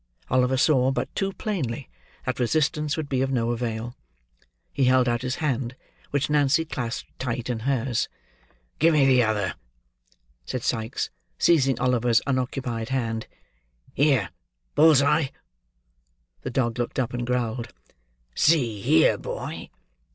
[0.31, 1.87] Oliver saw, but too plainly,
[2.25, 3.95] that resistance would be of no avail.
[4.73, 5.75] He held out his hand,
[6.09, 8.09] which Nancy clasped tight in hers.
[8.79, 9.53] "Give me the other,"
[10.43, 13.27] said Sikes, seizing Oliver's unoccupied hand.
[13.93, 14.31] "Here,
[14.73, 15.31] Bull's Eye!"
[16.41, 17.71] The dog looked up, and growled.
[18.33, 19.69] "See here, boy!"